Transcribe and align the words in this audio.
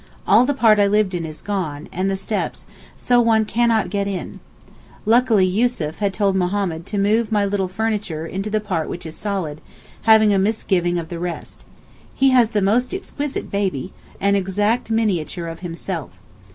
All 0.25 0.45
the 0.47 0.55
part 0.55 0.79
I 0.79 0.87
lived 0.87 1.13
in 1.13 1.27
is 1.27 1.43
gone, 1.43 1.87
and 1.91 2.09
the 2.09 2.15
steps, 2.15 2.65
so 2.97 3.21
one 3.21 3.45
cannot 3.45 3.91
get 3.91 4.07
in. 4.07 4.39
Luckily 5.05 5.45
Yussuf 5.45 5.99
had 5.99 6.11
told 6.11 6.35
Mohammed 6.35 6.87
to 6.87 6.97
move 6.97 7.31
my 7.31 7.45
little 7.45 7.67
furniture 7.67 8.27
to 8.27 8.49
the 8.49 8.59
part 8.59 8.89
which 8.89 9.05
is 9.05 9.15
solid, 9.15 9.61
having 10.09 10.33
a 10.33 10.39
misgiving 10.39 10.97
of 10.97 11.09
the 11.09 11.19
rest. 11.19 11.65
He 12.15 12.31
has 12.31 12.49
the 12.49 12.63
most 12.63 12.95
exquisite 12.95 13.51
baby, 13.51 13.93
an 14.19 14.33
exact 14.33 14.89
minature 14.91 15.45
of 15.45 15.59
himself. 15.59 16.09